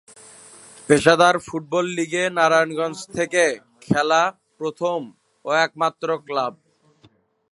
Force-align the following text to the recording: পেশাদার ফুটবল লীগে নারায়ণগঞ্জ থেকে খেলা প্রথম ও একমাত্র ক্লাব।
পেশাদার 0.89 1.35
ফুটবল 1.47 1.85
লীগে 1.97 2.23
নারায়ণগঞ্জ 2.37 2.97
থেকে 3.17 3.43
খেলা 3.85 4.23
প্রথম 4.59 4.99
ও 5.45 5.49
একমাত্র 5.65 6.07
ক্লাব। 6.27 6.53